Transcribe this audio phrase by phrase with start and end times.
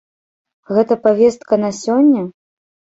[0.75, 2.29] Гэта павестка на сёння?